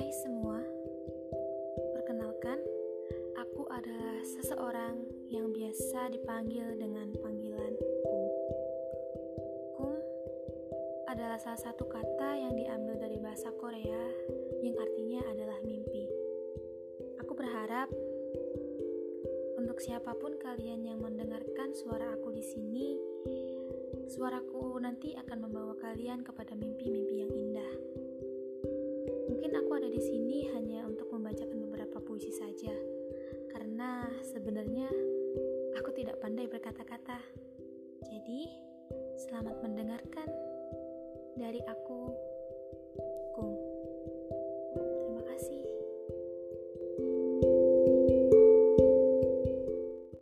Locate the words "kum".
8.08-8.24, 9.76-10.00